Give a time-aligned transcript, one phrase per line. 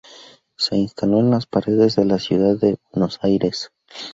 [0.57, 3.71] Se instaló en las paredes de la Ciudad de Buenos Aires.